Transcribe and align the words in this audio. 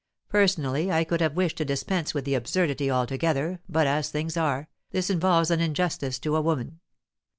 Personally, 0.29 0.91
I 0.91 1.03
could 1.03 1.21
have 1.21 1.35
wished 1.35 1.57
to 1.57 1.63
dispense 1.65 2.11
with 2.11 2.25
the 2.25 2.33
absurdity 2.33 2.89
altogether, 2.89 3.59
but, 3.69 3.85
as 3.85 4.09
things 4.09 4.35
are, 4.35 4.67
this 4.89 5.11
involves 5.11 5.51
an 5.51 5.59
injustice 5.59 6.17
to 6.21 6.35
a 6.35 6.41
woman. 6.41 6.79